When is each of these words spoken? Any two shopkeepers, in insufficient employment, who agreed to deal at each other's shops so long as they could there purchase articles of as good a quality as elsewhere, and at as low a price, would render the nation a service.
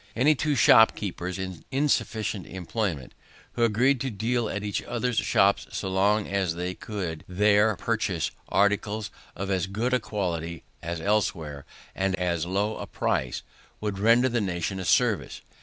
Any 0.15 0.33
two 0.33 0.55
shopkeepers, 0.55 1.37
in 1.37 1.63
insufficient 1.71 2.47
employment, 2.47 3.13
who 3.53 3.63
agreed 3.63 4.01
to 4.01 4.09
deal 4.09 4.49
at 4.49 4.63
each 4.63 4.81
other's 4.81 5.17
shops 5.19 5.67
so 5.69 5.89
long 5.89 6.27
as 6.27 6.55
they 6.55 6.73
could 6.73 7.23
there 7.27 7.75
purchase 7.75 8.31
articles 8.49 9.11
of 9.35 9.51
as 9.51 9.67
good 9.67 9.93
a 9.93 9.99
quality 9.99 10.63
as 10.81 10.99
elsewhere, 10.99 11.65
and 11.93 12.15
at 12.15 12.19
as 12.19 12.45
low 12.47 12.77
a 12.77 12.87
price, 12.87 13.43
would 13.79 13.99
render 13.99 14.27
the 14.27 14.41
nation 14.41 14.79
a 14.79 14.85
service. 14.85 15.41